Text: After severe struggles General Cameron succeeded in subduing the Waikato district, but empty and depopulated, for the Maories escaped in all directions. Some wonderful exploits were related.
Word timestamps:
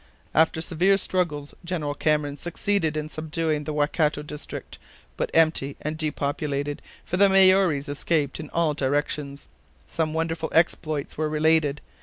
After 0.33 0.61
severe 0.61 0.97
struggles 0.97 1.53
General 1.63 1.93
Cameron 1.93 2.35
succeeded 2.35 2.97
in 2.97 3.07
subduing 3.07 3.65
the 3.65 3.71
Waikato 3.71 4.23
district, 4.23 4.79
but 5.15 5.29
empty 5.31 5.77
and 5.79 5.95
depopulated, 5.95 6.81
for 7.05 7.17
the 7.17 7.29
Maories 7.29 7.87
escaped 7.87 8.39
in 8.39 8.49
all 8.49 8.73
directions. 8.73 9.45
Some 9.85 10.11
wonderful 10.15 10.49
exploits 10.55 11.19
were 11.19 11.29
related. 11.29 11.81